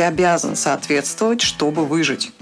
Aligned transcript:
Ты 0.00 0.04
обязан 0.04 0.56
соответствовать, 0.56 1.42
чтобы 1.42 1.84
выжить. 1.84 2.32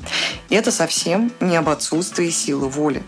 И 0.49 0.55
это 0.55 0.71
совсем 0.71 1.33
не 1.41 1.57
об 1.57 1.69
отсутствии 1.69 2.31
силы 2.31 2.69
воли. 2.69 3.03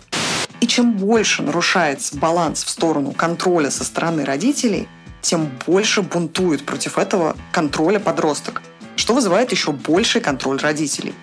И 0.61 0.67
чем 0.67 0.96
больше 0.96 1.42
нарушается 1.42 2.17
баланс 2.17 2.64
в 2.64 2.68
сторону 2.68 3.12
контроля 3.12 3.71
со 3.71 3.84
стороны 3.84 4.24
родителей, 4.24 4.88
тем 5.22 5.52
больше 5.68 6.02
бунтует 6.02 6.66
против 6.66 6.98
этого 6.98 7.36
контроля 7.52 8.00
подросток, 8.00 8.60
что 8.96 9.14
вызывает 9.14 9.52
еще 9.52 9.71
больший 9.71 10.21
контроль 10.21 10.58
родителей. 10.58 11.14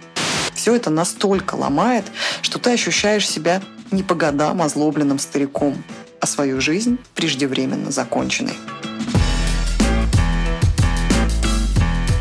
Все 0.54 0.74
это 0.74 0.90
настолько 0.90 1.56
ломает, 1.56 2.06
что 2.42 2.60
ты 2.60 2.72
ощущаешь 2.72 3.28
себя 3.28 3.62
не 3.92 4.04
по 4.04 4.16
годам 4.16 4.62
озлобленным 4.62 5.20
стариком, 5.20 5.84
а 6.22 6.28
свою 6.28 6.62
жизнь 6.62 6.98
преждевременно 7.14 7.92
законченной. 7.92 8.54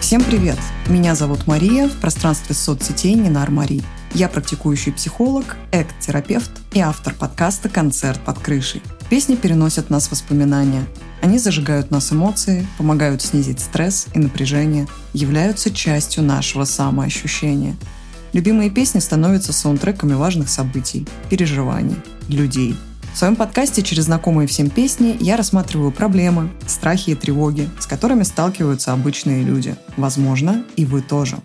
Всем 0.06 0.22
привет! 0.22 0.58
Меня 0.86 1.16
зовут 1.16 1.48
Мария, 1.48 1.88
в 1.88 1.96
пространстве 1.96 2.54
соцсетей 2.54 3.14
Нинар 3.14 3.50
Мари. 3.50 3.82
Я 4.14 4.28
практикующий 4.28 4.92
психолог, 4.92 5.56
экт-терапевт 5.72 6.52
и 6.74 6.78
автор 6.78 7.12
подкаста 7.12 7.68
«Концерт 7.68 8.20
под 8.20 8.38
крышей». 8.38 8.82
Песни 9.10 9.34
переносят 9.34 9.90
нас 9.90 10.06
в 10.06 10.12
воспоминания. 10.12 10.86
Они 11.22 11.40
зажигают 11.40 11.90
нас 11.90 12.12
эмоции, 12.12 12.68
помогают 12.78 13.20
снизить 13.20 13.58
стресс 13.58 14.06
и 14.14 14.20
напряжение, 14.20 14.86
являются 15.12 15.74
частью 15.74 16.22
нашего 16.22 16.62
самоощущения. 16.62 17.74
Любимые 18.32 18.70
песни 18.70 19.00
становятся 19.00 19.52
саундтреками 19.52 20.14
важных 20.14 20.48
событий, 20.48 21.04
переживаний, 21.30 21.96
людей– 22.28 22.76
в 23.16 23.18
своем 23.18 23.34
подкасте 23.34 23.82
через 23.82 24.04
знакомые 24.04 24.46
всем 24.46 24.68
песни 24.68 25.16
я 25.20 25.38
рассматриваю 25.38 25.90
проблемы, 25.90 26.50
страхи 26.66 27.10
и 27.10 27.14
тревоги, 27.14 27.66
с 27.80 27.86
которыми 27.86 28.24
сталкиваются 28.24 28.92
обычные 28.92 29.42
люди. 29.42 29.74
Возможно, 29.96 30.64
и 30.76 30.84
вы 30.84 31.00
тоже. 31.00 31.38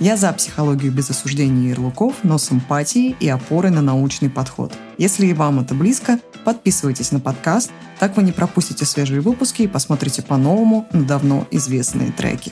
Я 0.00 0.16
за 0.16 0.32
психологию 0.32 0.90
без 0.90 1.10
осуждения 1.10 1.68
ярлыков, 1.68 2.14
но 2.24 2.36
с 2.36 2.50
эмпатией 2.50 3.14
и 3.20 3.28
опорой 3.28 3.70
на 3.70 3.80
научный 3.80 4.28
подход. 4.28 4.74
Если 4.98 5.26
и 5.26 5.34
вам 5.34 5.60
это 5.60 5.72
близко, 5.76 6.18
подписывайтесь 6.44 7.12
на 7.12 7.20
подкаст, 7.20 7.70
так 8.00 8.16
вы 8.16 8.24
не 8.24 8.32
пропустите 8.32 8.84
свежие 8.84 9.20
выпуски 9.20 9.62
и 9.62 9.68
посмотрите 9.68 10.20
по-новому 10.20 10.88
на 10.92 11.04
давно 11.04 11.46
известные 11.52 12.10
треки. 12.10 12.50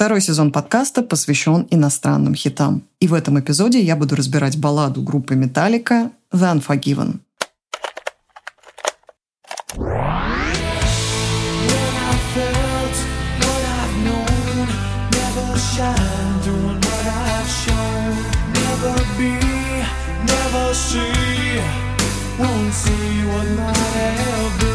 Второй 0.00 0.22
сезон 0.22 0.50
подкаста 0.50 1.02
посвящен 1.02 1.66
иностранным 1.68 2.34
хитам. 2.34 2.84
И 3.00 3.06
в 3.06 3.12
этом 3.12 3.38
эпизоде 3.38 3.82
я 3.82 3.96
буду 3.96 4.16
разбирать 4.16 4.58
балладу 4.58 5.02
группы 5.02 5.34
Metallica 5.34 6.10
«The 6.32 6.58
Unforgiven». 6.58 7.18
See 22.72 23.24
what 23.26 23.46
might 23.58 23.74
have 23.74 24.60
been. 24.60 24.69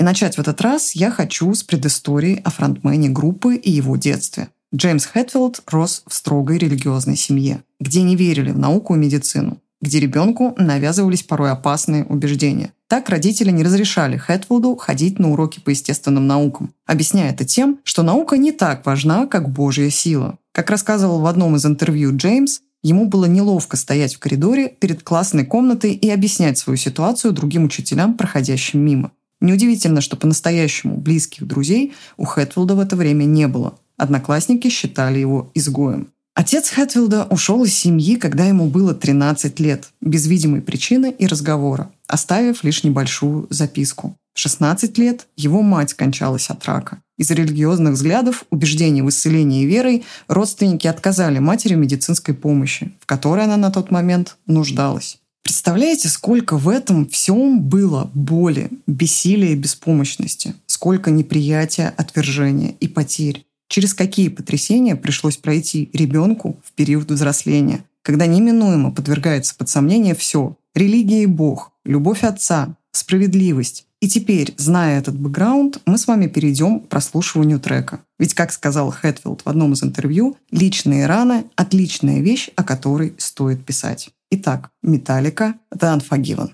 И 0.00 0.02
начать 0.02 0.36
в 0.36 0.40
этот 0.40 0.62
раз 0.62 0.92
я 0.92 1.10
хочу 1.10 1.52
с 1.52 1.62
предыстории 1.62 2.40
о 2.42 2.48
фронтмене 2.48 3.10
группы 3.10 3.56
и 3.56 3.70
его 3.70 3.96
детстве. 3.96 4.48
Джеймс 4.74 5.04
Хэтфилд 5.04 5.60
рос 5.66 6.04
в 6.06 6.14
строгой 6.14 6.56
религиозной 6.56 7.16
семье, 7.16 7.62
где 7.80 8.00
не 8.00 8.16
верили 8.16 8.50
в 8.50 8.58
науку 8.58 8.94
и 8.94 8.98
медицину, 8.98 9.60
где 9.82 10.00
ребенку 10.00 10.54
навязывались 10.56 11.22
порой 11.22 11.50
опасные 11.50 12.06
убеждения. 12.06 12.72
Так 12.88 13.10
родители 13.10 13.50
не 13.50 13.62
разрешали 13.62 14.16
Хэтфилду 14.16 14.74
ходить 14.76 15.18
на 15.18 15.32
уроки 15.32 15.60
по 15.60 15.68
естественным 15.68 16.26
наукам, 16.26 16.72
объясняя 16.86 17.30
это 17.30 17.44
тем, 17.44 17.78
что 17.84 18.02
наука 18.02 18.38
не 18.38 18.52
так 18.52 18.86
важна, 18.86 19.26
как 19.26 19.50
Божья 19.50 19.90
сила. 19.90 20.38
Как 20.52 20.70
рассказывал 20.70 21.20
в 21.20 21.26
одном 21.26 21.56
из 21.56 21.66
интервью 21.66 22.16
Джеймс, 22.16 22.60
Ему 22.82 23.04
было 23.04 23.26
неловко 23.26 23.76
стоять 23.76 24.14
в 24.14 24.18
коридоре 24.18 24.70
перед 24.70 25.02
классной 25.02 25.44
комнатой 25.44 25.92
и 25.92 26.08
объяснять 26.08 26.56
свою 26.56 26.78
ситуацию 26.78 27.34
другим 27.34 27.64
учителям, 27.64 28.14
проходящим 28.14 28.80
мимо. 28.80 29.12
Неудивительно, 29.40 30.00
что 30.00 30.16
по-настоящему 30.16 30.96
близких 30.96 31.46
друзей 31.46 31.94
у 32.16 32.24
Хэтфилда 32.24 32.74
в 32.74 32.80
это 32.80 32.96
время 32.96 33.24
не 33.24 33.48
было. 33.48 33.78
Одноклассники 33.96 34.68
считали 34.68 35.18
его 35.18 35.50
изгоем. 35.54 36.08
Отец 36.34 36.70
Хэтфилда 36.70 37.26
ушел 37.30 37.64
из 37.64 37.74
семьи, 37.74 38.16
когда 38.16 38.46
ему 38.46 38.68
было 38.68 38.94
13 38.94 39.60
лет, 39.60 39.88
без 40.00 40.26
видимой 40.26 40.62
причины 40.62 41.14
и 41.18 41.26
разговора, 41.26 41.90
оставив 42.06 42.64
лишь 42.64 42.84
небольшую 42.84 43.46
записку. 43.50 44.16
В 44.32 44.38
16 44.38 44.96
лет 44.96 45.26
его 45.36 45.60
мать 45.60 45.90
скончалась 45.90 46.48
от 46.48 46.64
рака. 46.64 47.02
Из 47.18 47.30
религиозных 47.30 47.94
взглядов, 47.94 48.46
убеждений 48.50 49.02
в 49.02 49.10
исцелении 49.10 49.66
верой 49.66 50.04
родственники 50.28 50.86
отказали 50.86 51.38
матери 51.40 51.74
медицинской 51.74 52.34
помощи, 52.34 52.92
в 53.00 53.06
которой 53.06 53.44
она 53.44 53.58
на 53.58 53.70
тот 53.70 53.90
момент 53.90 54.38
нуждалась. 54.46 55.19
Представляете, 55.42 56.08
сколько 56.08 56.56
в 56.56 56.68
этом 56.68 57.08
всем 57.08 57.62
было 57.62 58.10
боли, 58.14 58.70
бессилия 58.86 59.52
и 59.52 59.56
беспомощности, 59.56 60.54
сколько 60.66 61.10
неприятия, 61.10 61.92
отвержения 61.96 62.74
и 62.80 62.88
потерь. 62.88 63.46
Через 63.68 63.94
какие 63.94 64.28
потрясения 64.28 64.96
пришлось 64.96 65.36
пройти 65.36 65.90
ребенку 65.92 66.60
в 66.64 66.72
период 66.72 67.10
взросления, 67.10 67.84
когда 68.02 68.26
неминуемо 68.26 68.90
подвергается 68.90 69.54
под 69.54 69.68
сомнение 69.68 70.14
все– 70.14 70.56
религия 70.74 71.22
и 71.22 71.26
Бог, 71.26 71.72
любовь 71.84 72.24
отца, 72.24 72.76
справедливость. 72.92 73.86
И 74.00 74.08
теперь, 74.08 74.54
зная 74.56 74.98
этот 74.98 75.18
бэкграунд, 75.18 75.82
мы 75.84 75.98
с 75.98 76.06
вами 76.06 76.26
перейдем 76.26 76.80
к 76.80 76.88
прослушиванию 76.88 77.60
трека. 77.60 78.00
Ведь, 78.18 78.34
как 78.34 78.50
сказал 78.50 78.90
Хэтфилд 78.90 79.42
в 79.44 79.48
одном 79.48 79.74
из 79.74 79.82
интервью, 79.82 80.36
личные 80.50 81.06
раны– 81.06 81.44
отличная 81.56 82.20
вещь, 82.20 82.50
о 82.56 82.64
которой 82.64 83.14
стоит 83.18 83.64
писать. 83.64 84.10
Итак, 84.32 84.70
Металлика 84.82 85.54
«The 85.74 85.98
Unforgiven». 85.98 86.50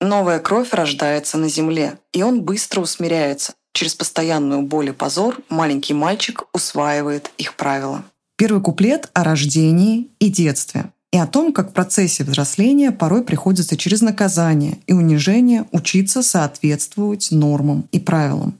Новая 0.00 0.38
кровь 0.38 0.72
рождается 0.72 1.36
на 1.36 1.50
земле, 1.50 1.98
и 2.14 2.22
он 2.22 2.40
быстро 2.42 2.80
усмиряется. 2.80 3.52
Через 3.74 3.94
постоянную 3.94 4.62
боль 4.62 4.88
и 4.88 4.92
позор 4.92 5.42
маленький 5.50 5.92
мальчик 5.92 6.44
усваивает 6.54 7.30
их 7.36 7.54
правила. 7.54 8.02
Первый 8.36 8.62
куплет 8.62 9.10
о 9.12 9.24
рождении 9.24 10.08
и 10.18 10.30
детстве 10.30 10.90
и 11.12 11.18
о 11.18 11.26
том, 11.26 11.52
как 11.52 11.70
в 11.70 11.72
процессе 11.72 12.22
взросления 12.24 12.92
порой 12.92 13.24
приходится 13.24 13.76
через 13.76 14.00
наказание 14.00 14.78
и 14.86 14.92
унижение 14.92 15.64
учиться 15.72 16.22
соответствовать 16.22 17.28
нормам 17.32 17.88
и 17.90 17.98
правилам. 17.98 18.54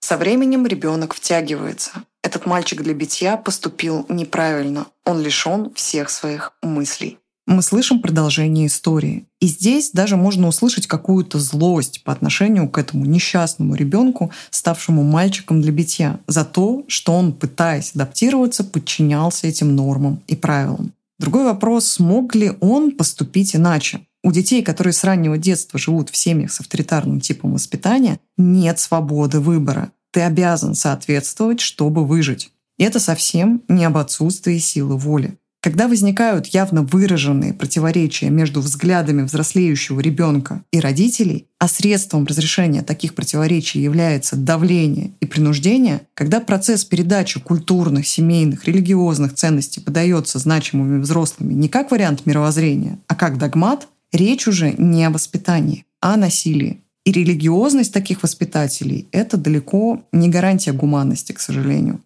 Со 0.00 0.18
временем 0.18 0.66
ребенок 0.66 1.14
втягивается. 1.14 1.90
Этот 2.22 2.46
мальчик 2.46 2.82
для 2.82 2.94
битья 2.94 3.36
поступил 3.36 4.04
неправильно. 4.08 4.86
Он 5.04 5.20
лишен 5.20 5.72
всех 5.74 6.10
своих 6.10 6.52
мыслей 6.62 7.18
мы 7.46 7.62
слышим 7.62 8.00
продолжение 8.00 8.66
истории. 8.66 9.26
И 9.40 9.46
здесь 9.46 9.90
даже 9.90 10.16
можно 10.16 10.48
услышать 10.48 10.86
какую-то 10.86 11.38
злость 11.38 12.02
по 12.02 12.12
отношению 12.12 12.68
к 12.68 12.78
этому 12.78 13.04
несчастному 13.04 13.74
ребенку, 13.74 14.30
ставшему 14.50 15.02
мальчиком 15.02 15.60
для 15.60 15.72
битья, 15.72 16.20
за 16.26 16.44
то, 16.44 16.84
что 16.88 17.12
он, 17.12 17.32
пытаясь 17.32 17.92
адаптироваться, 17.94 18.64
подчинялся 18.64 19.46
этим 19.46 19.76
нормам 19.76 20.22
и 20.26 20.36
правилам. 20.36 20.92
Другой 21.18 21.44
вопрос, 21.44 21.86
смог 21.86 22.34
ли 22.34 22.52
он 22.60 22.92
поступить 22.92 23.54
иначе? 23.54 24.00
У 24.22 24.32
детей, 24.32 24.62
которые 24.62 24.94
с 24.94 25.04
раннего 25.04 25.36
детства 25.36 25.78
живут 25.78 26.08
в 26.08 26.16
семьях 26.16 26.50
с 26.50 26.60
авторитарным 26.60 27.20
типом 27.20 27.52
воспитания, 27.52 28.18
нет 28.38 28.78
свободы 28.80 29.38
выбора. 29.38 29.92
Ты 30.12 30.22
обязан 30.22 30.74
соответствовать, 30.74 31.60
чтобы 31.60 32.06
выжить. 32.06 32.50
И 32.78 32.84
это 32.84 33.00
совсем 33.00 33.62
не 33.68 33.84
об 33.84 33.98
отсутствии 33.98 34.58
силы 34.58 34.96
воли. 34.96 35.36
Когда 35.64 35.88
возникают 35.88 36.48
явно 36.48 36.82
выраженные 36.82 37.54
противоречия 37.54 38.28
между 38.28 38.60
взглядами 38.60 39.22
взрослеющего 39.22 39.98
ребенка 39.98 40.62
и 40.70 40.78
родителей, 40.78 41.46
а 41.58 41.68
средством 41.68 42.26
разрешения 42.26 42.82
таких 42.82 43.14
противоречий 43.14 43.80
является 43.80 44.36
давление 44.36 45.12
и 45.20 45.24
принуждение, 45.24 46.02
когда 46.12 46.40
процесс 46.40 46.84
передачи 46.84 47.40
культурных, 47.40 48.06
семейных, 48.06 48.66
религиозных 48.66 49.36
ценностей 49.36 49.80
подается 49.80 50.38
значимыми 50.38 51.00
взрослыми 51.00 51.54
не 51.54 51.70
как 51.70 51.92
вариант 51.92 52.26
мировоззрения, 52.26 52.98
а 53.08 53.14
как 53.14 53.38
догмат, 53.38 53.88
речь 54.12 54.46
уже 54.46 54.74
не 54.76 55.06
о 55.06 55.10
воспитании, 55.10 55.86
а 56.02 56.12
о 56.12 56.18
насилии. 56.18 56.82
И 57.06 57.12
религиозность 57.12 57.94
таких 57.94 58.22
воспитателей— 58.22 59.08
это 59.12 59.38
далеко 59.38 60.02
не 60.12 60.28
гарантия 60.28 60.72
гуманности, 60.72 61.32
к 61.32 61.40
сожалению. 61.40 62.00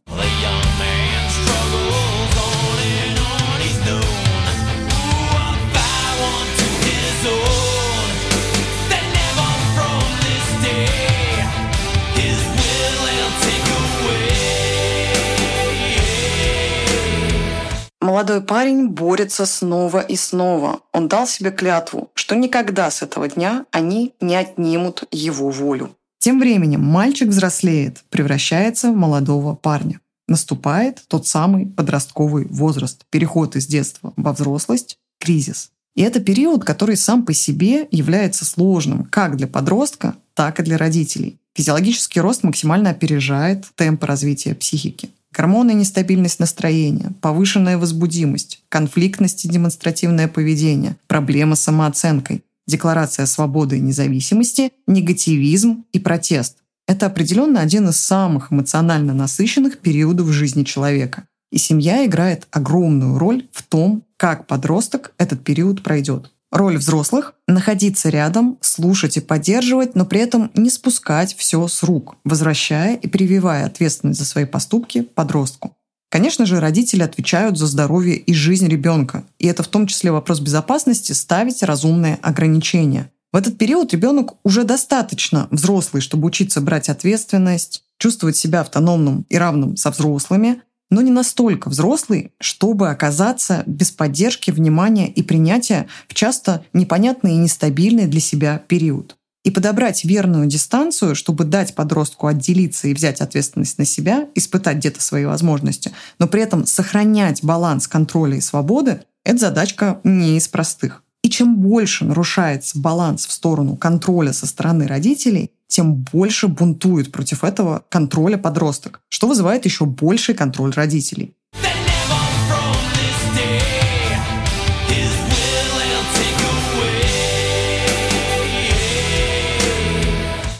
Молодой 18.18 18.40
парень 18.40 18.88
борется 18.88 19.46
снова 19.46 20.00
и 20.00 20.16
снова. 20.16 20.80
Он 20.92 21.06
дал 21.06 21.28
себе 21.28 21.52
клятву, 21.52 22.10
что 22.14 22.34
никогда 22.34 22.90
с 22.90 23.00
этого 23.00 23.28
дня 23.28 23.64
они 23.70 24.12
не 24.20 24.34
отнимут 24.34 25.04
его 25.12 25.50
волю. 25.50 25.94
Тем 26.18 26.40
временем 26.40 26.84
мальчик 26.84 27.28
взрослеет, 27.28 28.02
превращается 28.10 28.90
в 28.90 28.96
молодого 28.96 29.54
парня. 29.54 30.00
Наступает 30.26 31.00
тот 31.06 31.28
самый 31.28 31.66
подростковый 31.66 32.48
возраст, 32.50 33.04
переход 33.08 33.54
из 33.54 33.68
детства 33.68 34.12
во 34.16 34.32
взрослость, 34.32 34.98
кризис. 35.20 35.70
И 35.94 36.02
это 36.02 36.18
период, 36.18 36.64
который 36.64 36.96
сам 36.96 37.24
по 37.24 37.32
себе 37.32 37.86
является 37.92 38.44
сложным 38.44 39.04
как 39.04 39.36
для 39.36 39.46
подростка, 39.46 40.16
так 40.34 40.58
и 40.58 40.64
для 40.64 40.76
родителей. 40.76 41.38
Физиологический 41.54 42.20
рост 42.20 42.42
максимально 42.42 42.90
опережает 42.90 43.66
темпы 43.76 44.06
развития 44.06 44.56
психики. 44.56 45.10
Гормоны, 45.32 45.72
нестабильность 45.72 46.40
настроения, 46.40 47.12
повышенная 47.20 47.78
возбудимость, 47.78 48.62
конфликтность 48.68 49.44
и 49.44 49.48
демонстративное 49.48 50.26
поведение, 50.26 50.96
проблемы 51.06 51.54
с 51.54 51.60
самооценкой, 51.60 52.44
декларация 52.66 53.26
свободы 53.26 53.78
и 53.78 53.80
независимости, 53.80 54.72
негативизм 54.86 55.84
и 55.92 55.98
протест. 55.98 56.58
Это 56.86 57.06
определенно 57.06 57.60
один 57.60 57.88
из 57.88 57.98
самых 57.98 58.50
эмоционально 58.52 59.12
насыщенных 59.12 59.78
периодов 59.78 60.28
жизни 60.28 60.64
человека. 60.64 61.24
И 61.50 61.58
семья 61.58 62.04
играет 62.04 62.46
огромную 62.50 63.18
роль 63.18 63.46
в 63.52 63.62
том, 63.62 64.04
как 64.16 64.46
подросток 64.46 65.12
этот 65.18 65.44
период 65.44 65.82
пройдет. 65.82 66.32
Роль 66.50 66.78
взрослых– 66.78 67.34
находиться 67.46 68.08
рядом, 68.08 68.56
слушать 68.62 69.18
и 69.18 69.20
поддерживать, 69.20 69.94
но 69.94 70.06
при 70.06 70.20
этом 70.20 70.50
не 70.54 70.70
спускать 70.70 71.34
все 71.36 71.68
с 71.68 71.82
рук, 71.82 72.16
возвращая 72.24 72.96
и 72.96 73.06
прививая 73.06 73.66
ответственность 73.66 74.18
за 74.18 74.24
свои 74.24 74.46
поступки 74.46 75.02
подростку. 75.02 75.76
Конечно 76.10 76.46
же, 76.46 76.58
родители 76.58 77.02
отвечают 77.02 77.58
за 77.58 77.66
здоровье 77.66 78.16
и 78.16 78.32
жизнь 78.32 78.66
ребенка, 78.66 79.24
и 79.38 79.46
это 79.46 79.62
в 79.62 79.68
том 79.68 79.86
числе 79.86 80.10
вопрос 80.10 80.40
безопасности 80.40 81.12
ставить 81.12 81.62
разумные 81.62 82.18
ограничения. 82.22 83.10
В 83.30 83.36
этот 83.36 83.58
период 83.58 83.92
ребенок 83.92 84.36
уже 84.42 84.64
достаточно 84.64 85.48
взрослый, 85.50 86.00
чтобы 86.00 86.28
учиться 86.28 86.62
брать 86.62 86.88
ответственность, 86.88 87.82
чувствовать 87.98 88.38
себя 88.38 88.62
автономным 88.62 89.26
и 89.28 89.36
равным 89.36 89.76
со 89.76 89.90
взрослыми, 89.90 90.62
но 90.90 91.00
не 91.02 91.10
настолько 91.10 91.68
взрослый, 91.68 92.32
чтобы 92.40 92.90
оказаться 92.90 93.62
без 93.66 93.90
поддержки, 93.90 94.50
внимания 94.50 95.08
и 95.08 95.22
принятия 95.22 95.86
в 96.08 96.14
часто 96.14 96.64
непонятный 96.72 97.32
и 97.32 97.38
нестабильный 97.38 98.06
для 98.06 98.20
себя 98.20 98.62
период. 98.66 99.16
И 99.44 99.50
подобрать 99.50 100.04
верную 100.04 100.46
дистанцию, 100.46 101.14
чтобы 101.14 101.44
дать 101.44 101.74
подростку 101.74 102.26
отделиться 102.26 102.88
и 102.88 102.94
взять 102.94 103.20
ответственность 103.20 103.78
на 103.78 103.84
себя, 103.84 104.28
испытать 104.34 104.78
где-то 104.78 105.00
свои 105.00 105.24
возможности, 105.24 105.92
но 106.18 106.26
при 106.26 106.42
этом 106.42 106.66
сохранять 106.66 107.42
баланс 107.44 107.86
контроля 107.86 108.36
и 108.36 108.42
свободы, 108.42 109.02
это 109.24 109.38
задачка 109.38 110.00
не 110.04 110.36
из 110.36 110.48
простых. 110.48 111.02
И 111.22 111.30
чем 111.30 111.56
больше 111.56 112.04
нарушается 112.04 112.78
баланс 112.78 113.26
в 113.26 113.32
сторону 113.32 113.76
контроля 113.76 114.32
со 114.32 114.46
стороны 114.46 114.86
родителей, 114.86 115.50
тем 115.68 115.94
больше 115.94 116.48
бунтует 116.48 117.12
против 117.12 117.44
этого 117.44 117.84
контроля 117.88 118.38
подросток, 118.38 119.00
что 119.08 119.28
вызывает 119.28 119.64
еще 119.66 119.84
больший 119.84 120.34
контроль 120.34 120.72
родителей. 120.72 121.34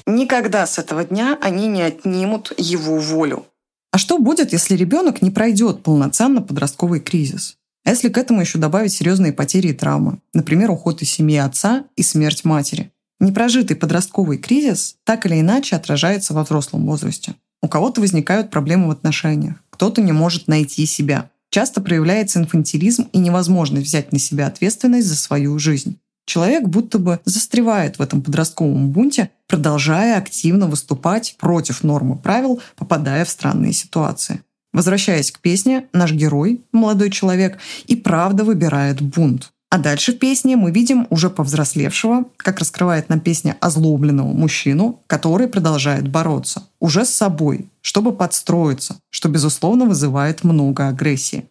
Никогда 0.07 0.67
с 0.67 0.79
этого 0.79 1.05
дня 1.05 1.39
они 1.41 1.69
не 1.69 1.83
отнимут 1.83 2.53
его 2.57 2.99
волю. 2.99 3.47
А 3.91 3.99
что 3.99 4.19
будет, 4.19 4.53
если 4.53 4.77
ребенок 4.77 5.23
не 5.23 5.31
пройдет 5.31 5.83
полноценно 5.83 6.43
подростковый 6.43 7.01
кризис? 7.01 7.57
А 7.85 7.91
если 7.91 8.11
к 8.11 8.19
этому 8.19 8.43
еще 8.43 8.59
добавить 8.59 8.93
серьезные 8.93 9.33
потери 9.33 9.69
и 9.69 9.73
травмы, 9.73 10.19
например, 10.35 10.71
уход 10.71 11.01
из 11.01 11.11
семьи 11.11 11.39
отца 11.39 11.85
и 11.97 12.03
смерть 12.03 12.45
матери– 12.45 12.93
Непрожитый 13.21 13.77
подростковый 13.77 14.39
кризис 14.39 14.97
так 15.05 15.27
или 15.27 15.41
иначе 15.41 15.77
отражается 15.77 16.35
во 16.35 16.45
взрослом 16.45 16.87
возрасте. 16.87 17.35
У 17.61 17.69
кого-то 17.69 18.01
возникают 18.01 18.51
проблемы 18.51 18.89
в 18.89 18.91
отношениях, 18.93 19.57
кто-то 19.71 20.01
не 20.01 20.13
может 20.13 20.47
найти 20.47 20.87
себя. 20.87 21.31
Часто 21.51 21.81
проявляется 21.81 22.39
инфантилизм 22.39 23.09
и 23.13 23.19
невозможность 23.19 23.87
взять 23.87 24.13
на 24.13 24.19
себя 24.19 24.47
ответственность 24.47 25.09
за 25.09 25.17
свою 25.17 25.59
жизнь. 25.59 25.99
Человек 26.27 26.65
будто 26.65 26.99
бы 26.99 27.21
застревает 27.25 27.99
в 27.99 28.03
этом 28.03 28.21
подростковом 28.21 28.91
бунте, 28.91 29.31
продолжая 29.47 30.19
активно 30.19 30.67
выступать 30.67 31.37
против 31.39 31.83
нормы 31.83 32.17
правил, 32.17 32.61
попадая 32.77 33.25
в 33.25 33.31
странные 33.31 33.73
ситуации. 33.73 34.43
Возвращаясь 34.75 35.33
к 35.33 35.41
песне, 35.41 35.87
наш 35.95 36.13
герой, 36.13 36.61
молодой 36.71 37.11
человек, 37.11 37.59
и 37.87 37.97
правда 37.97 38.45
выбирает 38.45 39.01
бунт. 39.01 39.53
А 39.71 39.77
дальше 39.77 40.13
в 40.13 40.19
песне 40.19 40.57
мы 40.57 40.71
видим 40.71 41.07
уже 41.11 41.29
повзрослевшего, 41.29 42.25
как 42.39 42.59
раскрывает 42.59 43.11
нам 43.11 43.21
песня 43.21 43.55
озлобленного 43.61 44.33
мужчину, 44.33 45.03
который 45.07 45.47
продолжает 45.47 46.09
бороться 46.09 46.63
уже 46.81 47.05
с 47.05 47.11
собой, 47.11 47.69
чтобы 47.83 48.13
подстроиться, 48.13 48.97
что, 49.11 49.29
безусловно, 49.29 49.85
вызывает 49.85 50.43
много 50.43 50.89
агрессии. 50.89 51.49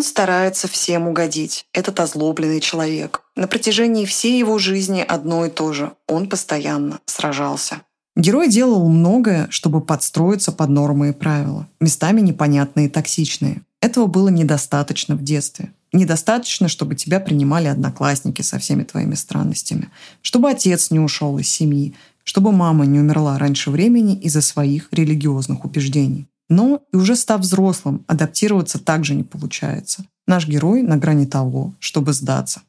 Он 0.00 0.04
старается 0.04 0.66
всем 0.66 1.08
угодить, 1.08 1.66
этот 1.74 2.00
озлобленный 2.00 2.60
человек. 2.60 3.20
На 3.36 3.46
протяжении 3.46 4.06
всей 4.06 4.38
его 4.38 4.58
жизни 4.58 5.04
одно 5.06 5.44
и 5.44 5.50
то 5.50 5.74
же. 5.74 5.92
Он 6.08 6.26
постоянно 6.26 7.00
сражался. 7.04 7.82
Герой 8.16 8.48
делал 8.48 8.88
многое, 8.88 9.46
чтобы 9.50 9.82
подстроиться 9.82 10.52
под 10.52 10.70
нормы 10.70 11.10
и 11.10 11.12
правила, 11.12 11.68
местами 11.80 12.22
непонятные 12.22 12.86
и 12.86 12.88
токсичные. 12.88 13.60
Этого 13.82 14.06
было 14.06 14.28
недостаточно 14.28 15.16
в 15.16 15.22
детстве. 15.22 15.70
Недостаточно, 15.92 16.68
чтобы 16.68 16.94
тебя 16.94 17.20
принимали 17.20 17.66
одноклассники 17.66 18.40
со 18.40 18.58
всеми 18.58 18.84
твоими 18.84 19.14
странностями, 19.14 19.90
чтобы 20.22 20.48
отец 20.48 20.90
не 20.90 20.98
ушел 20.98 21.38
из 21.38 21.50
семьи, 21.50 21.94
чтобы 22.24 22.52
мама 22.52 22.86
не 22.86 23.00
умерла 23.00 23.36
раньше 23.36 23.70
времени 23.70 24.14
из-за 24.14 24.40
своих 24.40 24.88
религиозных 24.92 25.66
убеждений. 25.66 26.26
Но 26.50 26.82
и 26.92 26.96
уже 26.96 27.16
став 27.16 27.40
взрослым, 27.40 28.04
адаптироваться 28.08 28.78
также 28.78 29.14
не 29.14 29.22
получается. 29.22 30.04
Наш 30.26 30.46
герой 30.46 30.82
на 30.82 30.96
грани 30.96 31.24
того, 31.24 31.74
чтобы 31.78 32.12
сдаться. 32.12 32.60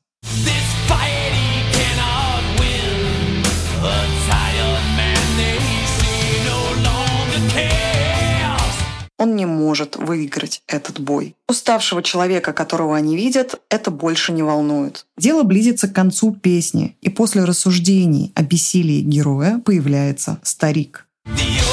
Он 9.17 9.35
не 9.35 9.45
может 9.45 9.97
выиграть 9.97 10.63
этот 10.67 10.99
бой. 10.99 11.35
Уставшего 11.47 12.01
человека, 12.01 12.53
которого 12.53 12.97
они 12.97 13.15
видят, 13.15 13.61
это 13.69 13.91
больше 13.91 14.31
не 14.31 14.41
волнует. 14.41 15.05
Дело 15.15 15.43
близится 15.43 15.87
к 15.87 15.93
концу 15.93 16.33
песни, 16.33 16.97
и 17.01 17.09
после 17.09 17.43
рассуждений 17.43 18.31
о 18.33 18.41
бессилии 18.41 19.01
героя 19.01 19.59
появляется 19.59 20.39
старик. 20.41 21.05
The 21.27 21.70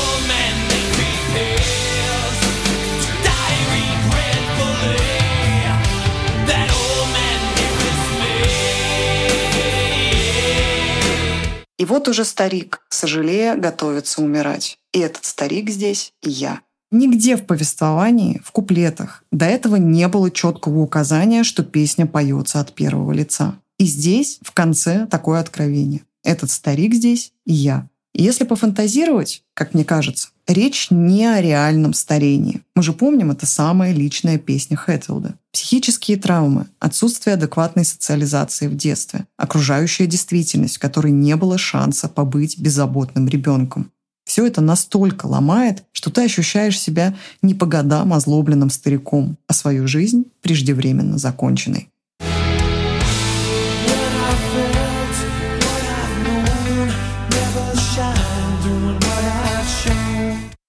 вот 11.89 12.07
уже 12.07 12.25
старик, 12.25 12.83
сожалея, 12.91 13.57
готовится 13.57 14.23
умирать. 14.23 14.79
И 14.93 14.99
этот 14.99 15.25
старик 15.25 15.71
здесь 15.71 16.13
я. 16.23 16.61
Нигде 16.91 17.37
в 17.37 17.47
повествовании, 17.47 18.41
в 18.45 18.53
куплетах 18.53 19.25
до 19.33 19.47
этого 19.47 19.77
не 19.77 20.07
было 20.09 20.31
четкого 20.31 20.81
указания, 20.81 21.45
что 21.45 21.63
песня 21.63 22.07
поется 22.07 22.61
от 22.61 22.75
первого 22.75 23.13
лица. 23.13 23.55
И 23.79 23.85
здесь, 23.85 24.39
в 24.43 24.53
конце, 24.53 25.07
такое 25.07 25.41
откровение. 25.41 26.03
Этот 26.23 26.51
старик 26.51 26.95
здесь 26.95 27.33
и 27.45 27.53
я. 27.53 27.89
И 28.15 28.23
если 28.23 28.45
пофантазировать, 28.45 29.43
как 29.55 29.75
мне 29.75 29.85
кажется, 29.85 30.29
речь 30.49 30.91
не 30.91 31.27
о 31.27 31.41
реальном 31.41 31.93
старении. 31.93 32.63
Мы 32.75 32.83
же 32.83 32.93
помним, 32.93 33.31
это 33.31 33.47
самая 33.47 33.93
личная 33.93 34.39
песня 34.39 34.77
Хэтфилда. 34.77 35.35
Психические 35.53 36.17
травмы, 36.17 36.67
отсутствие 36.81 37.35
адекватной 37.35 37.85
социализации 37.85 38.67
в 38.67 38.77
детстве, 38.77 39.27
окружающая 39.37 40.07
действительность, 40.07 40.79
в 40.79 40.81
которой 40.81 41.13
не 41.13 41.37
было 41.37 41.59
шанса 41.59 42.09
побыть 42.09 42.59
беззаботным 42.59 43.29
ребенком. 43.29 43.93
Все 44.25 44.47
это 44.47 44.61
настолько 44.61 45.27
ломает, 45.27 45.85
что 45.93 46.11
ты 46.11 46.25
ощущаешь 46.25 46.79
себя 46.79 47.17
не 47.41 47.55
по 47.55 47.65
годам 47.65 48.13
озлобленным 48.13 48.69
стариком, 48.69 49.39
а 49.47 49.55
свою 49.55 49.89
жизнь 49.89 50.27
преждевременно 50.43 51.17
законченной. 51.17 51.89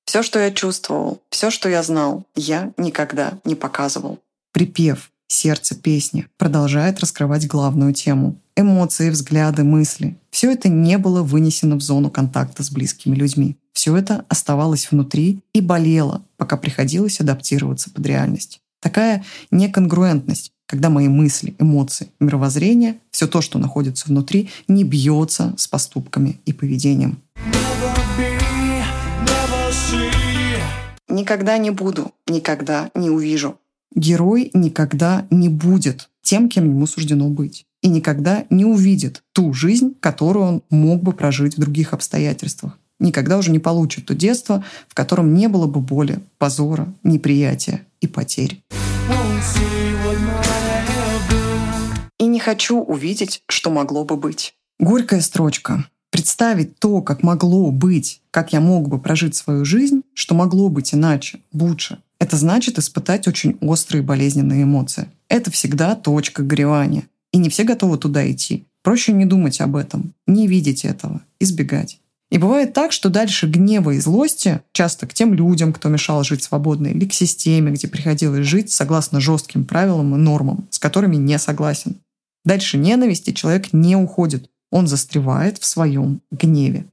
Все, 0.09 0.23
что 0.23 0.39
я 0.39 0.49
чувствовал, 0.49 1.21
все, 1.29 1.51
что 1.51 1.69
я 1.69 1.83
знал, 1.83 2.25
я 2.35 2.73
никогда 2.77 3.37
не 3.45 3.53
показывал. 3.53 4.17
Припев 4.53 5.11
сердце 5.27 5.75
песни, 5.75 6.25
продолжает 6.39 6.99
раскрывать 6.99 7.45
главную 7.45 7.93
тему. 7.93 8.35
Эмоции, 8.55 9.11
взгляды, 9.11 9.63
мысли. 9.63 10.17
Все 10.31 10.49
это 10.49 10.67
не 10.67 10.97
было 10.97 11.21
вынесено 11.21 11.75
в 11.75 11.81
зону 11.81 12.09
контакта 12.09 12.63
с 12.63 12.71
близкими 12.71 13.13
людьми. 13.13 13.55
Все 13.71 13.95
это 13.95 14.25
оставалось 14.29 14.89
внутри 14.89 15.43
и 15.53 15.61
болело, 15.61 16.23
пока 16.37 16.57
приходилось 16.57 17.19
адаптироваться 17.19 17.91
под 17.91 18.03
реальность. 18.07 18.61
Такая 18.81 19.23
неконгруентность, 19.51 20.53
когда 20.65 20.89
мои 20.89 21.07
мысли, 21.07 21.53
эмоции, 21.59 22.09
мировоззрение, 22.19 22.97
все 23.11 23.27
то, 23.27 23.41
что 23.41 23.59
находится 23.59 24.07
внутри, 24.07 24.49
не 24.67 24.83
бьется 24.83 25.53
с 25.55 25.67
поступками 25.67 26.39
и 26.47 26.53
поведением. 26.53 27.21
Никогда 31.19 31.57
не 31.57 31.69
буду, 31.69 32.13
никогда 32.27 32.91
не 32.95 33.09
увижу. 33.09 33.59
Герой 33.93 34.51
никогда 34.53 35.27
не 35.29 35.49
будет 35.49 36.09
тем, 36.21 36.47
кем 36.47 36.63
ему 36.63 36.87
суждено 36.87 37.27
быть. 37.27 37.65
И 37.81 37.89
никогда 37.89 38.45
не 38.49 38.63
увидит 38.63 39.21
ту 39.33 39.51
жизнь, 39.51 39.95
которую 39.99 40.45
он 40.45 40.63
мог 40.69 41.03
бы 41.03 41.11
прожить 41.11 41.57
в 41.57 41.59
других 41.59 41.91
обстоятельствах. 41.91 42.77
Никогда 43.01 43.37
уже 43.37 43.51
не 43.51 43.59
получит 43.59 44.05
то 44.05 44.15
детство, 44.15 44.63
в 44.87 44.93
котором 44.93 45.33
не 45.33 45.49
было 45.49 45.67
бы 45.67 45.81
боли, 45.81 46.19
позора, 46.37 46.87
неприятия 47.03 47.85
и 47.99 48.07
потерь. 48.07 48.63
И 52.17 52.27
не 52.27 52.39
хочу 52.39 52.79
увидеть, 52.79 53.43
что 53.49 53.71
могло 53.71 54.05
бы 54.05 54.15
быть. 54.15 54.53
Горькая 54.79 55.19
строчка. 55.19 55.83
Представить 56.11 56.79
то, 56.79 57.01
как 57.01 57.23
могло 57.23 57.71
быть, 57.71 58.21
как 58.31 58.53
я 58.53 58.61
мог 58.61 58.87
бы 58.87 58.99
прожить 58.99 59.35
свою 59.35 59.65
жизнь, 59.65 60.01
что 60.19 60.35
могло 60.35 60.67
быть 60.67 60.93
иначе, 60.93 61.39
лучше. 61.53 61.99
Это 62.19 62.35
значит 62.35 62.77
испытать 62.77 63.25
очень 63.25 63.57
острые 63.61 64.01
болезненные 64.01 64.63
эмоции. 64.63 65.07
Это 65.29 65.49
всегда 65.49 65.95
точка 65.95 66.43
горевания. 66.43 67.05
И 67.31 67.37
не 67.37 67.47
все 67.47 67.63
готовы 67.63 67.97
туда 67.97 68.29
идти. 68.29 68.65
Проще 68.83 69.13
не 69.13 69.23
думать 69.23 69.61
об 69.61 69.77
этом, 69.77 70.13
не 70.27 70.45
видеть 70.47 70.83
этого, 70.83 71.21
избегать. 71.39 72.01
И 72.31 72.37
бывает 72.37 72.73
так, 72.73 72.91
что 72.91 73.07
дальше 73.07 73.47
гнева 73.47 73.91
и 73.91 73.99
злости, 73.99 74.59
часто 74.73 75.07
к 75.07 75.13
тем 75.13 75.33
людям, 75.33 75.71
кто 75.71 75.87
мешал 75.87 76.21
жить 76.25 76.43
свободно, 76.43 76.87
или 76.87 77.07
к 77.07 77.13
системе, 77.13 77.71
где 77.71 77.87
приходилось 77.87 78.45
жить 78.45 78.71
согласно 78.71 79.21
жестким 79.21 79.63
правилам 79.63 80.15
и 80.15 80.17
нормам, 80.17 80.67
с 80.69 80.79
которыми 80.79 81.15
не 81.15 81.39
согласен. 81.39 81.95
Дальше 82.43 82.77
ненависти 82.77 83.31
человек 83.31 83.71
не 83.71 83.95
уходит, 83.95 84.49
он 84.69 84.87
застревает 84.87 85.59
в 85.59 85.65
своем 85.65 86.19
гневе. 86.29 86.87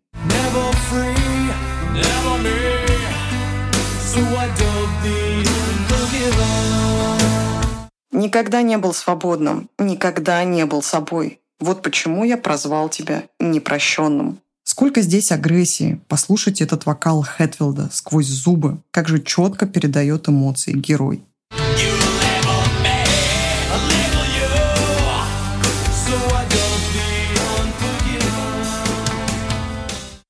Никогда 8.12 8.62
не 8.62 8.79
был 8.79 8.95
свободным, 8.95 9.69
никогда 9.79 10.43
не 10.45 10.67
был 10.67 10.83
собой. 10.83 11.41
Вот 11.61 11.83
почему 11.83 12.25
я 12.25 12.37
прозвал 12.37 12.88
тебя 12.88 13.25
непрощенным. 13.38 14.41
Сколько 14.65 15.00
здесь 15.00 15.31
агрессии. 15.31 16.00
Послушайте 16.09 16.65
этот 16.65 16.87
вокал 16.87 17.23
Хэтфилда 17.23 17.88
сквозь 17.93 18.26
зубы. 18.26 18.79
Как 18.91 19.07
же 19.09 19.23
четко 19.23 19.65
передает 19.67 20.29
эмоции 20.29 20.73
герой. 20.73 21.23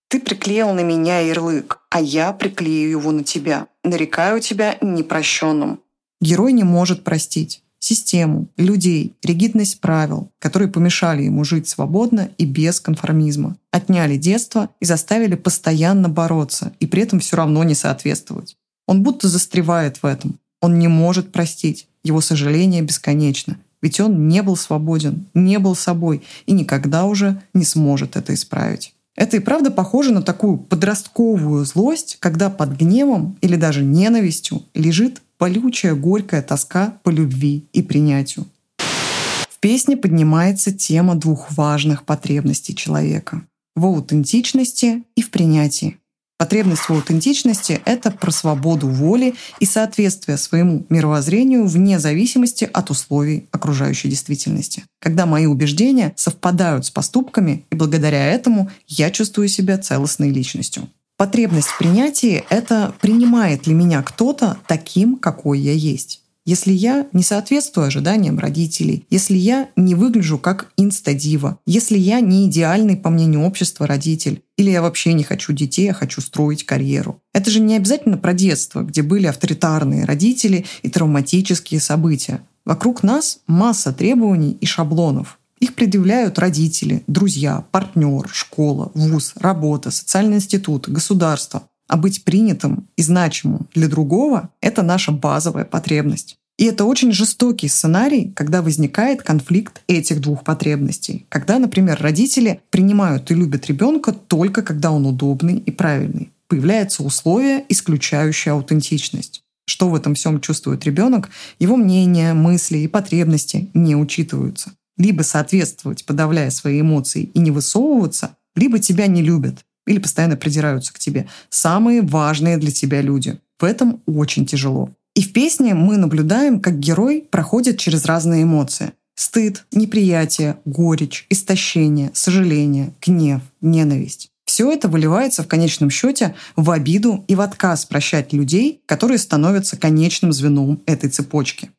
Ты 0.09 0.21
приклеил 0.21 0.73
на 0.73 0.81
меня 0.81 1.21
ярлык, 1.21 1.81
а 1.91 2.01
я 2.01 2.33
приклею 2.33 2.91
его 2.91 3.11
на 3.11 3.25
тебя. 3.25 3.67
Нарекаю 3.83 4.41
тебя 4.41 4.77
непрощенным. 4.81 5.81
Герой 6.21 6.53
не 6.53 6.65
может 6.65 7.05
простить 7.05 7.63
систему, 7.87 8.49
людей, 8.57 9.15
ригидность 9.23 9.81
правил, 9.81 10.33
которые 10.41 10.69
помешали 10.69 11.23
ему 11.23 11.45
жить 11.45 11.69
свободно 11.69 12.31
и 12.37 12.45
без 12.45 12.81
конформизма, 12.81 13.57
отняли 13.71 14.17
детство 14.17 14.71
и 14.81 14.85
заставили 14.85 15.37
постоянно 15.37 16.09
бороться 16.09 16.73
и 16.81 16.87
при 16.87 17.03
этом 17.03 17.21
все 17.21 17.37
равно 17.37 17.63
не 17.63 17.75
соответствовать. 17.75 18.57
Он 18.87 19.03
будто 19.03 19.29
застревает 19.29 20.03
в 20.03 20.07
этом. 20.07 20.39
Он 20.61 20.79
не 20.79 20.89
может 20.89 21.33
простить. 21.33 21.87
Его 22.03 22.21
сожаление 22.21 22.83
бесконечно. 22.83 23.59
Ведь 23.83 24.01
он 24.01 24.27
не 24.27 24.43
был 24.43 24.57
свободен, 24.57 25.27
не 25.35 25.59
был 25.59 25.77
собой 25.77 26.23
и 26.47 26.53
никогда 26.53 27.05
уже 27.05 27.41
не 27.55 27.65
сможет 27.65 28.17
это 28.17 28.35
исправить. 28.35 28.95
Это 29.17 29.39
и 29.39 29.41
правда 29.41 29.71
похоже 29.71 30.13
на 30.13 30.23
такую 30.23 30.59
подростковую 30.59 31.65
злость, 31.65 32.19
когда 32.21 32.51
под 32.51 32.77
гневом 32.77 33.37
или 33.41 33.57
даже 33.57 33.83
ненавистью 33.83 34.63
лежит 34.75 35.23
полючая 35.39 35.95
горькая 35.95 36.43
тоска 36.43 36.99
по 37.03 37.11
любви 37.11 37.65
и 37.73 37.83
принятию. 37.83 38.47
В 38.79 39.59
песне 39.59 39.97
поднимается 39.97 40.71
тема 40.71 41.15
двух 41.15 41.51
важных 41.57 42.05
потребностей 42.05 42.75
человека– 42.75 43.43
в 43.77 43.85
аутентичности 43.85 45.05
и 45.15 45.23
в 45.23 45.31
принятии. 45.31 45.99
Потребность 46.39 46.83
в 46.83 46.91
аутентичности– 46.91 47.81
это 47.87 48.11
про 48.11 48.31
свободу 48.31 48.89
воли 48.89 49.35
и 49.59 49.65
соответствие 49.65 50.37
своему 50.37 50.85
мировоззрению 50.91 51.67
вне 51.67 51.99
зависимости 51.99 52.69
от 52.71 52.91
условий 52.91 53.49
окружающей 53.53 54.09
действительности. 54.09 54.85
Когда 55.01 55.25
мои 55.25 55.47
убеждения 55.47 56.13
совпадают 56.17 56.85
с 56.85 56.91
поступками, 56.91 57.65
и 57.71 57.75
благодаря 57.75 58.27
этому 58.27 58.71
я 58.87 59.11
чувствую 59.11 59.49
себя 59.49 59.79
целостной 59.79 60.29
личностью. 60.29 60.91
Потребность 61.17 61.69
в 61.69 61.79
принятии— 61.79 62.45
это 62.51 62.95
принимает 63.01 63.67
ли 63.67 63.73
меня 63.73 64.03
кто-то 64.03 64.59
таким, 64.67 65.17
какой 65.17 65.59
я 65.59 65.73
есть. 65.73 66.21
Если 66.47 66.73
я 66.73 67.09
не 67.13 67.25
соответствую 67.25 67.89
ожиданиям 67.89 68.39
родителей, 68.39 69.05
если 69.11 69.37
я 69.37 69.69
не 69.75 69.97
выгляжу 69.97 70.39
как 70.39 70.71
инстадива, 70.77 71.59
если 71.67 71.99
я 71.99 72.21
не 72.21 72.47
идеальный, 72.47 72.97
по 72.97 73.11
мнению 73.11 73.43
общества, 73.43 73.85
родитель, 73.89 74.43
или 74.57 74.71
я 74.71 74.81
вообще 74.81 75.13
не 75.13 75.25
хочу 75.25 75.53
детей, 75.53 75.91
а 75.91 75.95
хочу 75.95 76.21
строить 76.21 76.65
карьеру. 76.65 77.21
Это 77.35 77.51
же 77.51 77.59
не 77.59 77.75
обязательно 77.75 78.17
про 78.17 78.33
детство, 78.33 78.83
где 78.83 79.03
были 79.03 79.27
авторитарные 79.27 80.05
родители 80.05 80.65
и 80.83 80.89
травматические 80.89 81.81
события. 81.81 82.41
Вокруг 82.65 83.03
нас 83.03 83.41
масса 83.49 83.93
требований 83.93 84.57
и 84.61 84.67
шаблонов. 84.67 85.41
Их 85.59 85.75
предъявляют 85.75 86.39
родители, 86.39 87.03
друзья, 87.09 87.65
партнер, 87.73 88.29
школа, 88.33 88.93
вуз, 88.95 89.33
работа, 89.37 89.91
социальный 89.91 90.37
институт, 90.37 90.89
государство. 90.89 91.65
А 91.89 91.97
быть 91.97 92.25
принятым 92.25 92.89
и 92.97 93.03
значимым 93.03 93.69
для 93.75 93.89
другого– 93.89 94.51
это 94.61 94.83
наша 94.83 95.13
базовая 95.13 95.65
потребность. 95.65 96.37
И 96.59 96.65
это 96.65 96.85
очень 96.85 97.13
жестокий 97.13 97.69
сценарий, 97.69 98.33
когда 98.35 98.63
возникает 98.63 99.23
конфликт 99.23 99.83
этих 99.89 100.21
двух 100.21 100.43
потребностей. 100.43 101.27
Когда, 101.29 101.59
например, 101.59 101.99
родители 102.01 102.61
принимают 102.71 103.31
и 103.31 103.35
любят 103.35 103.67
ребенка 103.67 104.13
только 104.13 104.63
когда 104.63 104.91
он 104.91 105.07
удобный 105.07 105.59
и 105.59 105.71
правильный. 105.71 106.33
Появляется 106.49 107.03
условие, 107.03 107.65
исключающее 107.69 108.53
аутентичность. 108.53 109.43
Что 109.67 109.91
в 109.91 109.95
этом 109.95 110.15
всем 110.15 110.41
чувствует 110.41 110.85
ребенок, 110.85 111.29
его 111.59 111.77
мнение, 111.77 112.33
мысли 112.33 112.79
и 112.79 112.89
потребности 112.89 113.69
не 113.75 113.97
учитываются 113.97 114.73
либо 114.97 115.23
соответствовать, 115.23 116.05
подавляя 116.05 116.51
свои 116.51 116.81
эмоции 116.81 117.25
и 117.35 117.39
не 117.39 117.51
высовываться, 117.51 118.37
либо 118.55 118.79
тебя 118.79 119.07
не 119.07 119.23
любят 119.23 119.65
или 119.87 119.99
постоянно 119.99 120.37
придираются 120.37 120.93
к 120.93 120.99
тебе. 120.99 121.29
Самые 121.49 122.03
важные 122.03 122.57
для 122.57 122.71
тебя 122.71 123.01
люди. 123.01 123.39
В 123.59 123.65
этом 123.65 124.03
очень 124.07 124.47
тяжело. 124.47 124.91
И 125.15 125.23
в 125.23 125.33
песне 125.33 125.75
мы 125.75 125.97
наблюдаем, 125.97 126.61
как 126.61 126.79
герой 126.79 127.27
проходит 127.31 127.79
через 127.79 128.05
разные 128.05 128.43
эмоции. 128.43 128.93
Стыд, 129.15 129.65
неприятие, 129.73 130.59
горечь, 130.67 131.27
истощение, 131.31 132.11
сожаление, 132.13 132.93
гнев, 133.01 133.41
ненависть. 133.63 134.29
Все 134.45 134.71
это 134.71 134.89
выливается 134.89 135.43
в 135.43 135.49
конечном 135.49 135.91
счете 135.91 136.35
в 136.55 136.71
обиду 136.71 137.25
и 137.29 137.35
в 137.35 137.41
отказ 137.41 137.85
прощать 137.85 138.33
людей, 138.33 138.81
которые 138.87 139.19
становятся 139.19 139.77
конечным 139.77 140.33
звеном 140.33 140.81
этой 140.87 141.11
цепочки. 141.11 141.71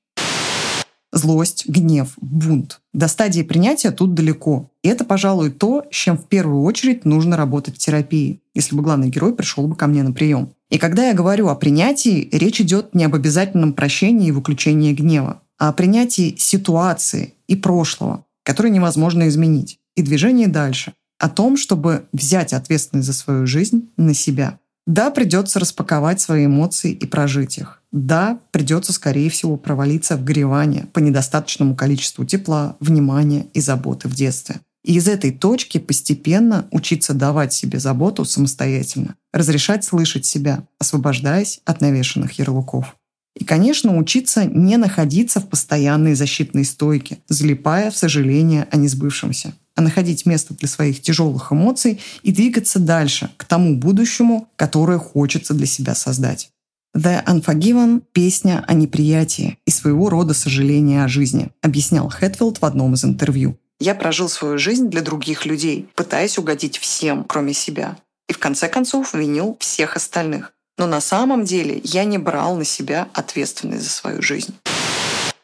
Злость, 1.17 1.67
гнев, 1.67 2.13
бунт. 2.21 2.79
До 2.93 3.07
стадии 3.07 3.41
принятия 3.41 3.89
тут 3.89 4.13
далеко. 4.13 4.69
И 4.83 4.88
это, 4.88 5.03
пожалуй, 5.03 5.50
то, 5.50 5.83
с 5.89 5.95
чем 5.95 6.15
в 6.15 6.27
первую 6.27 6.62
очередь 6.62 7.05
нужно 7.05 7.36
работать 7.36 7.74
в 7.74 7.79
терапии, 7.79 8.39
если 8.53 8.75
бы 8.75 8.83
главный 8.83 9.09
герой 9.09 9.33
пришел 9.33 9.67
бы 9.67 9.75
ко 9.75 9.88
мне 9.88 10.03
на 10.03 10.12
прием. 10.12 10.51
И 10.69 10.77
когда 10.77 11.07
я 11.07 11.15
говорю 11.15 11.47
о 11.47 11.55
принятии, 11.55 12.29
речь 12.31 12.62
идет 12.62 12.93
не 12.93 13.03
об 13.03 13.15
обязательном 13.15 13.74
прощении 13.74 14.27
и 14.27 14.31
выключении 14.31 14.93
гнева, 14.93 15.41
а 15.57 15.69
о 15.69 15.74
принятии 15.74 16.36
ситуации 16.38 17.33
и 17.47 17.55
прошлого, 17.55 18.24
которые 18.43 18.71
невозможно 18.71 19.27
изменить, 19.27 19.79
и 19.95 20.03
движении 20.03 20.45
дальше. 20.45 20.93
О 21.17 21.29
том, 21.29 21.57
чтобы 21.57 22.05
взять 22.13 22.53
ответственность 22.53 23.07
за 23.07 23.13
свою 23.13 23.47
жизнь 23.47 23.89
на 23.97 24.13
себя. 24.13 24.59
Да, 24.86 25.09
придется 25.09 25.59
распаковать 25.59 26.21
свои 26.21 26.45
эмоции 26.45 26.91
и 26.91 27.07
прожить 27.07 27.57
их. 27.57 27.76
Да, 27.91 28.39
придется, 28.51 28.91
скорее 28.91 29.29
всего, 29.29 29.56
провалиться 29.58 30.17
в 30.17 30.24
горевание 30.24 30.88
по 30.94 31.00
недостаточному 31.00 31.75
количеству 31.75 32.25
тепла, 32.25 32.75
внимания 32.79 33.48
и 33.53 33.62
заботы 33.62 34.08
в 34.08 34.13
детстве. 34.13 34.60
И 34.84 34.96
из 34.96 35.08
этой 35.08 35.32
точки 35.32 35.79
постепенно 35.79 36.67
учиться 36.72 37.13
давать 37.13 37.53
себе 37.53 37.79
заботу 37.79 38.25
самостоятельно, 38.25 39.15
разрешать 39.34 39.84
слышать 39.84 40.25
себя, 40.25 40.65
освобождаясь 40.79 41.62
от 41.65 41.82
навешенных 41.82 42.39
ярлыков. 42.39 42.96
И, 43.36 43.44
конечно, 43.44 43.96
учиться 43.96 44.46
не 44.46 44.77
находиться 44.77 45.39
в 45.39 45.48
постоянной 45.48 46.15
защитной 46.15 46.65
стойке, 46.65 47.20
залипая 47.27 47.91
в 47.91 47.98
сожаление 47.98 48.67
о 48.72 48.77
несбывшемся, 48.77 49.53
а 49.75 49.82
находить 49.82 50.25
место 50.25 50.56
для 50.56 50.67
своих 50.67 51.01
тяжелых 51.01 51.51
эмоций 51.51 52.00
и 52.24 52.32
двигаться 52.32 52.79
дальше, 52.79 53.29
к 53.38 53.46
тому 53.46 53.75
будущему, 53.75 54.50
которое 54.56 54.98
хочется 54.98 55.53
для 55.53 55.67
себя 55.67 55.94
создать. 55.94 56.50
The 56.97 57.23
Unforgiven— 57.27 58.01
песня 58.11 58.65
о 58.67 58.73
неприятии 58.73 59.59
и 59.67 59.69
своего 59.69 60.09
рода 60.09 60.33
сожаление 60.33 61.03
о 61.03 61.07
жизни, 61.07 61.51
объяснял 61.61 62.09
Хэтфилд 62.09 62.59
в 62.59 62.65
одном 62.65 62.95
из 62.95 63.05
интервью. 63.05 63.55
Я 63.79 63.93
прожил 63.93 64.27
свою 64.29 64.57
жизнь 64.57 64.87
для 64.87 65.01
других 65.01 65.45
людей, 65.45 65.87
пытаясь 65.93 66.39
угодить 66.39 66.79
всем, 66.79 67.23
кроме 67.23 67.53
себя. 67.53 67.97
И 68.27 68.33
в 68.33 68.39
конце 68.39 68.67
концов 68.67 69.13
винил 69.13 69.57
всех 69.59 69.95
остальных. 69.95 70.53
Но 70.79 70.87
на 70.87 70.99
самом 70.99 71.45
деле 71.45 71.79
я 71.83 72.03
не 72.03 72.17
брал 72.17 72.55
на 72.55 72.65
себя 72.65 73.07
ответственность 73.13 73.83
за 73.83 73.91
свою 73.91 74.23
жизнь. 74.23 74.55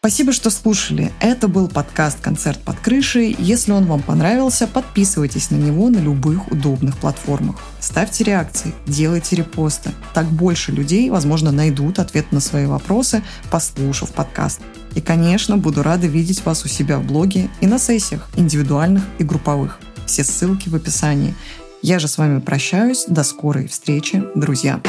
Спасибо, 0.06 0.34
что 0.34 0.50
слушали. 0.50 1.14
Это 1.22 1.48
был 1.48 1.70
подкаст 1.70 2.20
«Концерт 2.20 2.60
под 2.60 2.78
крышей». 2.78 3.34
Если 3.40 3.72
он 3.72 3.86
вам 3.86 4.02
понравился, 4.02 4.68
подписывайтесь 4.68 5.50
на 5.50 5.56
него 5.56 5.90
на 5.90 6.00
любых 6.00 6.52
удобных 6.52 6.98
платформах. 6.98 7.56
Ставьте 7.80 8.26
реакции, 8.26 8.74
делайте 8.86 9.38
репосты. 9.38 9.92
Так 10.14 10.26
больше 10.26 10.74
людей, 10.74 11.10
возможно, 11.10 11.54
найдут 11.54 12.00
ответ 12.00 12.34
на 12.34 12.42
свои 12.42 12.66
вопросы, 12.66 13.24
послушав 13.50 14.12
подкаст. 14.12 14.60
И, 14.94 15.00
конечно, 15.00 15.56
буду 15.56 15.84
рада 15.84 16.06
видеть 16.06 16.44
вас 16.44 16.66
у 16.66 16.68
себя 16.68 17.00
в 17.00 17.06
блоге 17.06 17.50
и 17.62 17.68
на 17.68 17.80
сессиях, 17.80 18.28
индивидуальных 18.36 19.04
и 19.20 19.24
групповых. 19.24 19.80
Все 20.06 20.26
ссылки 20.26 20.68
в 20.68 20.76
описании. 20.76 21.34
Я 21.82 22.00
же 22.00 22.10
с 22.10 22.18
вами 22.18 22.42
прощаюсь. 22.42 23.06
До 23.08 23.24
скорой 23.24 23.70
встречи, 23.70 24.22
друзья. 24.36 24.82